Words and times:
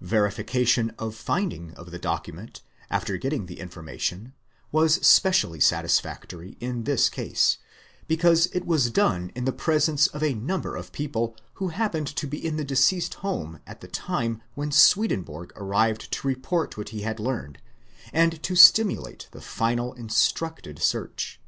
Verification 0.00 0.90
of 1.00 1.10
the 1.10 1.16
finding 1.18 1.72
of 1.74 1.90
the 1.90 1.98
docu 1.98 2.32
ment, 2.32 2.62
after 2.92 3.16
getting 3.16 3.46
the 3.46 3.58
information, 3.58 4.32
was 4.70 5.04
specially 5.04 5.58
satisfactory 5.58 6.56
in 6.60 6.84
this 6.84 7.08
case, 7.08 7.58
because 8.06 8.46
it 8.54 8.64
was 8.64 8.88
done 8.92 9.32
in 9.34 9.46
the 9.46 9.52
presence 9.52 10.06
of 10.06 10.22
a 10.22 10.32
number 10.32 10.76
of 10.76 10.92
people 10.92 11.36
who 11.54 11.70
happened 11.70 12.06
to 12.06 12.28
be 12.28 12.38
in 12.38 12.56
the 12.56 12.62
deceased's 12.64 13.16
house 13.16 13.58
at 13.66 13.80
the 13.80 13.88
time 13.88 14.40
when 14.54 14.70
Swedenborg 14.70 15.52
arrived 15.56 16.08
to 16.12 16.28
report 16.28 16.76
what 16.78 16.90
he 16.90 17.00
had 17.02 17.18
learned, 17.18 17.58
and 18.12 18.40
to 18.44 18.54
stimulate 18.54 19.26
the 19.32 19.40
final 19.40 19.92
instructed 19.94 20.80
search. 20.80 21.40